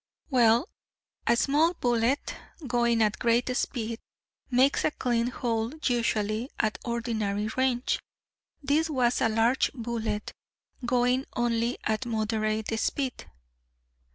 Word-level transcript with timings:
"Well, 0.31 0.67
a 1.27 1.35
small 1.35 1.75
bullet 1.75 2.35
going 2.65 3.03
at 3.03 3.19
great 3.19 3.55
speed 3.55 3.99
makes 4.49 4.83
a 4.83 4.89
clean 4.89 5.27
hole 5.27 5.73
usually, 5.83 6.49
at 6.59 6.79
ordinary 6.83 7.49
range. 7.55 7.99
This 8.63 8.89
was 8.89 9.21
a 9.21 9.29
large 9.29 9.71
bullet, 9.73 10.33
going 10.83 11.25
only 11.35 11.77
at 11.83 12.07
moderate 12.07 12.79
speed." 12.79 13.29